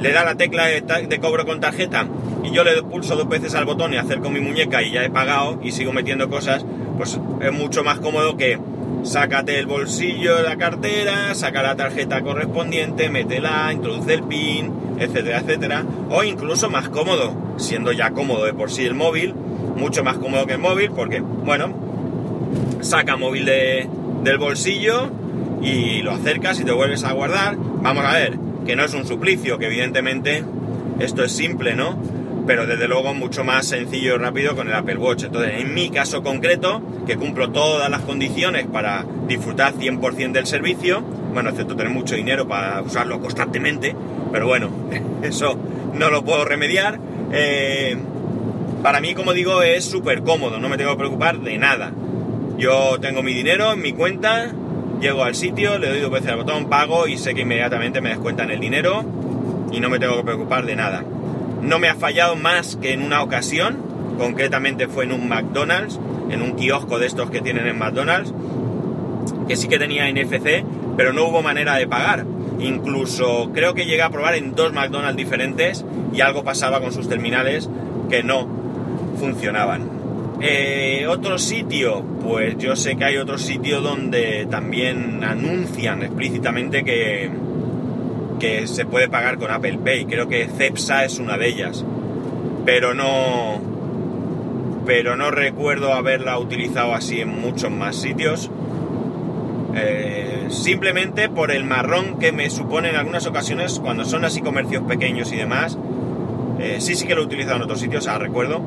le 0.00 0.12
da 0.12 0.24
la 0.24 0.36
tecla 0.36 0.64
de, 0.64 1.18
cobro 1.20 1.44
con 1.44 1.60
tarjeta 1.60 2.06
y 2.42 2.50
yo 2.50 2.64
le 2.64 2.82
pulso 2.82 3.14
dos 3.14 3.28
veces 3.28 3.54
al 3.54 3.66
botón 3.66 3.92
y 3.92 3.98
acerco 3.98 4.30
mi 4.30 4.40
muñeca 4.40 4.82
y 4.82 4.90
ya 4.90 5.04
he 5.04 5.10
pagado 5.10 5.60
y 5.62 5.72
sigo 5.72 5.92
metiendo 5.92 6.30
cosas, 6.30 6.64
pues 6.96 7.20
es 7.42 7.52
mucho 7.52 7.84
más 7.84 7.98
cómodo 7.98 8.38
que 8.38 8.58
sácate 9.02 9.58
el 9.58 9.66
bolsillo 9.66 10.36
de 10.36 10.42
la 10.42 10.56
cartera, 10.56 11.34
saca 11.34 11.62
la 11.62 11.76
tarjeta 11.76 12.22
correspondiente, 12.22 13.10
métela, 13.10 13.70
introduce 13.70 14.14
el 14.14 14.22
PIN, 14.22 14.72
etcétera, 14.98 15.40
etcétera. 15.40 15.84
O 16.08 16.24
incluso 16.24 16.70
más 16.70 16.88
cómodo, 16.88 17.34
siendo 17.58 17.92
ya 17.92 18.12
cómodo 18.12 18.46
de 18.46 18.54
por 18.54 18.70
sí 18.70 18.86
el 18.86 18.94
móvil, 18.94 19.34
mucho 19.76 20.02
más 20.02 20.16
cómodo 20.16 20.46
que 20.46 20.54
el 20.54 20.60
móvil, 20.60 20.90
porque, 20.92 21.20
bueno, 21.20 21.83
saca 22.84 23.16
móvil 23.16 23.44
del 23.46 24.38
bolsillo, 24.38 25.10
y 25.64 26.02
lo 26.02 26.12
acercas 26.12 26.60
y 26.60 26.64
te 26.64 26.72
vuelves 26.72 27.04
a 27.04 27.12
guardar. 27.12 27.56
Vamos 27.56 28.04
a 28.04 28.12
ver, 28.12 28.38
que 28.66 28.76
no 28.76 28.84
es 28.84 28.94
un 28.94 29.06
suplicio, 29.06 29.58
que 29.58 29.66
evidentemente 29.66 30.44
esto 31.00 31.24
es 31.24 31.32
simple, 31.32 31.74
¿no? 31.74 31.98
Pero 32.46 32.66
desde 32.66 32.86
luego 32.86 33.14
mucho 33.14 33.42
más 33.42 33.66
sencillo 33.66 34.14
y 34.14 34.18
rápido 34.18 34.54
con 34.54 34.68
el 34.68 34.74
Apple 34.74 34.98
Watch. 34.98 35.24
Entonces, 35.24 35.60
en 35.60 35.72
mi 35.72 35.88
caso 35.90 36.22
concreto, 36.22 36.82
que 37.06 37.16
cumplo 37.16 37.50
todas 37.50 37.88
las 37.90 38.02
condiciones 38.02 38.66
para 38.66 39.04
disfrutar 39.26 39.74
100% 39.74 40.32
del 40.32 40.46
servicio, 40.46 41.00
bueno, 41.32 41.50
excepto 41.50 41.74
tener 41.74 41.92
mucho 41.92 42.14
dinero 42.14 42.46
para 42.46 42.82
usarlo 42.82 43.18
constantemente, 43.20 43.96
pero 44.30 44.46
bueno, 44.46 44.70
eso 45.22 45.58
no 45.94 46.10
lo 46.10 46.22
puedo 46.24 46.44
remediar. 46.44 47.00
Eh, 47.32 47.96
para 48.82 49.00
mí, 49.00 49.14
como 49.14 49.32
digo, 49.32 49.62
es 49.62 49.86
súper 49.86 50.22
cómodo, 50.22 50.58
no 50.58 50.68
me 50.68 50.76
tengo 50.76 50.90
que 50.92 50.98
preocupar 50.98 51.40
de 51.40 51.56
nada. 51.56 51.92
Yo 52.58 52.98
tengo 53.00 53.22
mi 53.22 53.34
dinero 53.34 53.72
en 53.72 53.82
mi 53.82 53.92
cuenta, 53.92 54.52
Llego 55.00 55.22
al 55.22 55.34
sitio, 55.34 55.78
le 55.78 55.90
doy 55.90 56.00
dos 56.00 56.10
veces 56.10 56.30
al 56.30 56.38
botón, 56.38 56.70
pago 56.70 57.06
y 57.06 57.18
sé 57.18 57.34
que 57.34 57.42
inmediatamente 57.42 58.00
me 58.00 58.08
descuentan 58.08 58.50
el 58.50 58.58
dinero 58.58 59.04
y 59.70 59.80
no 59.80 59.90
me 59.90 59.98
tengo 59.98 60.16
que 60.16 60.22
preocupar 60.22 60.64
de 60.64 60.76
nada. 60.76 61.04
No 61.60 61.78
me 61.78 61.88
ha 61.88 61.94
fallado 61.94 62.36
más 62.36 62.76
que 62.76 62.92
en 62.92 63.02
una 63.02 63.22
ocasión, 63.22 63.82
concretamente 64.18 64.88
fue 64.88 65.04
en 65.04 65.12
un 65.12 65.28
McDonald's, 65.28 66.00
en 66.30 66.40
un 66.40 66.52
kiosco 66.52 66.98
de 66.98 67.06
estos 67.06 67.30
que 67.30 67.42
tienen 67.42 67.66
en 67.66 67.78
McDonald's, 67.78 68.32
que 69.46 69.56
sí 69.56 69.68
que 69.68 69.78
tenía 69.78 70.10
NFC, 70.10 70.64
pero 70.96 71.12
no 71.12 71.26
hubo 71.26 71.42
manera 71.42 71.74
de 71.76 71.86
pagar. 71.86 72.24
Incluso 72.58 73.50
creo 73.52 73.74
que 73.74 73.84
llegué 73.84 74.02
a 74.02 74.10
probar 74.10 74.36
en 74.36 74.54
dos 74.54 74.72
McDonald's 74.72 75.16
diferentes 75.16 75.84
y 76.14 76.22
algo 76.22 76.44
pasaba 76.44 76.80
con 76.80 76.92
sus 76.92 77.10
terminales 77.10 77.68
que 78.08 78.22
no 78.22 78.48
funcionaban. 79.18 79.93
Eh, 80.40 81.06
otro 81.08 81.38
sitio, 81.38 82.02
pues 82.22 82.58
yo 82.58 82.76
sé 82.76 82.96
que 82.96 83.04
hay 83.04 83.16
otro 83.16 83.38
sitio 83.38 83.80
donde 83.80 84.46
también 84.50 85.22
anuncian 85.22 86.02
explícitamente 86.02 86.84
que, 86.84 87.30
que 88.40 88.66
se 88.66 88.84
puede 88.84 89.08
pagar 89.08 89.38
con 89.38 89.50
Apple 89.50 89.78
Pay. 89.84 90.06
Creo 90.06 90.28
que 90.28 90.48
Cepsa 90.48 91.04
es 91.04 91.18
una 91.18 91.38
de 91.38 91.48
ellas. 91.48 91.84
Pero 92.64 92.94
no. 92.94 93.60
Pero 94.86 95.16
no 95.16 95.30
recuerdo 95.30 95.94
haberla 95.94 96.38
utilizado 96.38 96.94
así 96.94 97.20
en 97.20 97.28
muchos 97.28 97.70
más 97.70 97.96
sitios. 97.96 98.50
Eh, 99.76 100.46
simplemente 100.50 101.28
por 101.28 101.50
el 101.50 101.64
marrón 101.64 102.18
que 102.18 102.32
me 102.32 102.50
supone 102.50 102.90
en 102.90 102.96
algunas 102.96 103.26
ocasiones 103.26 103.80
cuando 103.80 104.04
son 104.04 104.24
así 104.24 104.40
comercios 104.40 104.82
pequeños 104.84 105.32
y 105.32 105.36
demás. 105.36 105.78
Eh, 106.58 106.76
sí, 106.80 106.96
sí 106.96 107.06
que 107.06 107.14
lo 107.14 107.22
he 107.22 107.24
utilizado 107.24 107.56
en 107.56 107.62
otros 107.62 107.80
sitios, 107.80 108.06
ah, 108.06 108.18
recuerdo 108.18 108.62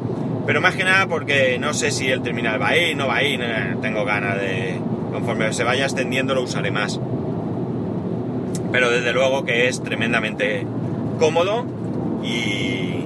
pero 0.47 0.61
más 0.61 0.75
que 0.75 0.85
nada 0.85 1.07
porque 1.07 1.59
no 1.59 1.73
sé 1.73 1.91
si 1.91 2.07
el 2.07 2.21
terminal 2.21 2.59
va 2.59 2.69
ahí, 2.69 2.95
no 2.95 3.07
va 3.07 3.17
ahí, 3.17 3.37
tengo 3.81 4.05
ganas 4.05 4.37
de... 4.37 4.79
Conforme 5.11 5.51
se 5.51 5.65
vaya 5.65 5.83
extendiendo 5.83 6.33
lo 6.33 6.43
usaré 6.43 6.71
más. 6.71 6.99
Pero 8.71 8.89
desde 8.89 9.11
luego 9.11 9.43
que 9.43 9.67
es 9.67 9.83
tremendamente 9.83 10.65
cómodo 11.19 11.65
y 12.23 13.03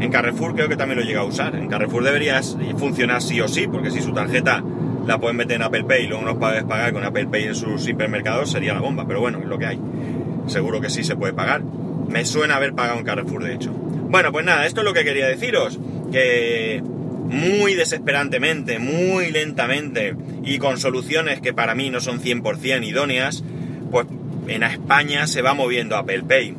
en 0.00 0.10
Carrefour 0.10 0.54
creo 0.54 0.68
que 0.68 0.76
también 0.76 1.00
lo 1.00 1.04
llega 1.04 1.20
a 1.20 1.24
usar. 1.24 1.54
En 1.54 1.68
Carrefour 1.68 2.02
debería 2.02 2.40
funcionar 2.78 3.20
sí 3.20 3.42
o 3.42 3.48
sí, 3.48 3.66
porque 3.66 3.90
si 3.90 4.00
su 4.00 4.12
tarjeta 4.12 4.64
la 5.06 5.18
pueden 5.18 5.36
meter 5.36 5.56
en 5.56 5.62
Apple 5.62 5.84
Pay 5.84 6.04
y 6.04 6.06
luego 6.06 6.24
no 6.24 6.38
puedes 6.38 6.64
pagar 6.64 6.94
con 6.94 7.04
Apple 7.04 7.26
Pay 7.26 7.44
en 7.44 7.54
sus 7.54 7.86
hipermercados 7.88 8.52
sería 8.52 8.72
la 8.72 8.80
bomba, 8.80 9.06
pero 9.06 9.20
bueno, 9.20 9.38
es 9.38 9.46
lo 9.46 9.58
que 9.58 9.66
hay. 9.66 9.80
Seguro 10.46 10.80
que 10.80 10.88
sí 10.88 11.04
se 11.04 11.14
puede 11.14 11.34
pagar. 11.34 11.62
Me 12.08 12.24
suena 12.24 12.56
haber 12.56 12.72
pagado 12.72 12.98
en 12.98 13.04
Carrefour, 13.04 13.44
de 13.44 13.54
hecho. 13.54 13.70
Bueno, 13.72 14.32
pues 14.32 14.46
nada, 14.46 14.64
esto 14.64 14.80
es 14.80 14.86
lo 14.86 14.94
que 14.94 15.04
quería 15.04 15.26
deciros 15.26 15.78
que 16.10 16.82
muy 16.82 17.74
desesperantemente, 17.74 18.78
muy 18.78 19.30
lentamente 19.30 20.16
y 20.44 20.58
con 20.58 20.78
soluciones 20.78 21.40
que 21.40 21.52
para 21.52 21.74
mí 21.74 21.90
no 21.90 22.00
son 22.00 22.20
100% 22.20 22.84
idóneas, 22.86 23.44
pues 23.90 24.06
en 24.48 24.62
España 24.62 25.26
se 25.26 25.42
va 25.42 25.54
moviendo 25.54 25.96
Apple 25.96 26.24
Pay. 26.24 26.56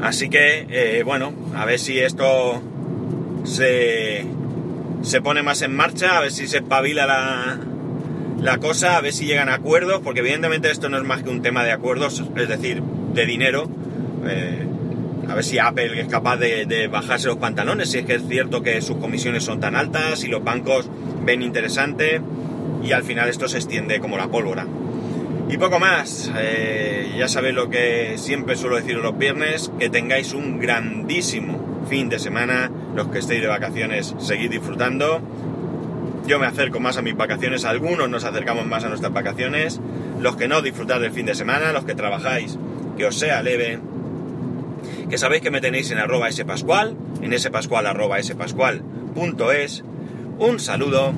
Así 0.00 0.30
que, 0.30 0.66
eh, 0.70 1.02
bueno, 1.04 1.32
a 1.54 1.66
ver 1.66 1.78
si 1.78 1.98
esto 1.98 2.62
se, 3.44 4.24
se 5.02 5.20
pone 5.20 5.42
más 5.42 5.60
en 5.60 5.74
marcha, 5.74 6.16
a 6.16 6.20
ver 6.22 6.32
si 6.32 6.46
se 6.46 6.58
espabila 6.58 7.06
la, 7.06 7.58
la 8.40 8.58
cosa, 8.58 8.96
a 8.96 9.00
ver 9.02 9.12
si 9.12 9.26
llegan 9.26 9.50
a 9.50 9.54
acuerdos, 9.54 10.00
porque 10.02 10.20
evidentemente 10.20 10.70
esto 10.70 10.88
no 10.88 10.96
es 10.96 11.04
más 11.04 11.22
que 11.22 11.28
un 11.28 11.42
tema 11.42 11.64
de 11.64 11.72
acuerdos, 11.72 12.22
es 12.36 12.48
decir, 12.48 12.82
de 12.82 13.26
dinero. 13.26 13.68
Eh, 14.26 14.66
a 15.30 15.34
ver 15.34 15.44
si 15.44 15.60
Apple 15.60 16.00
es 16.00 16.08
capaz 16.08 16.38
de, 16.38 16.88
bajarse 16.90 17.28
los 17.28 17.36
pantalones, 17.36 17.90
si 17.90 17.98
es 17.98 18.04
que 18.04 18.16
es 18.16 18.26
cierto 18.26 18.62
que 18.62 18.82
sus 18.82 18.96
comisiones 18.96 19.44
son 19.44 19.60
tan 19.60 19.76
altas 19.76 20.24
y 20.24 20.28
los 20.28 20.42
bancos 20.42 20.90
ven 21.24 21.42
interesante 21.42 22.20
y 22.82 22.90
al 22.90 23.04
final 23.04 23.28
esto 23.28 23.46
se 23.46 23.58
extiende 23.58 24.00
como 24.00 24.18
la 24.18 24.26
pólvora. 24.26 24.66
Y 25.48 25.56
poco 25.56 25.78
más, 25.78 26.32
eh, 26.36 27.14
ya 27.16 27.28
sabéis 27.28 27.54
lo 27.54 27.70
que 27.70 28.14
siempre 28.16 28.56
suelo 28.56 28.74
decir 28.74 28.96
los 28.96 29.16
viernes, 29.16 29.70
que 29.78 29.88
tengáis 29.88 30.32
un 30.32 30.58
grandísimo 30.58 31.84
fin 31.88 32.08
de 32.08 32.18
semana, 32.18 32.70
los 32.96 33.06
que 33.08 33.20
estéis 33.20 33.40
de 33.40 33.48
vacaciones 33.48 34.16
seguid 34.18 34.50
disfrutando, 34.50 35.20
yo 36.26 36.40
me 36.40 36.46
acerco 36.46 36.80
más 36.80 36.96
a 36.96 37.02
mis 37.02 37.16
vacaciones, 37.16 37.64
algunos 37.64 38.08
nos 38.08 38.24
acercamos 38.24 38.66
más 38.66 38.82
a 38.82 38.88
nuestras 38.88 39.12
vacaciones, 39.12 39.80
los 40.20 40.36
que 40.36 40.48
no 40.48 40.60
disfrutad 40.60 41.00
del 41.00 41.12
fin 41.12 41.26
de 41.26 41.36
semana, 41.36 41.72
los 41.72 41.84
que 41.84 41.94
trabajáis, 41.94 42.58
que 42.96 43.06
os 43.06 43.16
sea 43.16 43.42
leve, 43.42 43.78
que 45.10 45.18
sabéis 45.18 45.42
que 45.42 45.50
me 45.50 45.60
tenéis 45.60 45.90
en 45.90 45.98
arroba 45.98 46.30
spascual, 46.30 46.96
en 47.20 47.36
spascual 47.36 47.86
arroba 47.86 48.22
spascual.es. 48.22 49.84
Un 50.38 50.60
saludo 50.60 51.12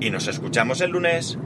y 0.00 0.10
nos 0.10 0.28
escuchamos 0.28 0.82
el 0.82 0.90
lunes. 0.90 1.38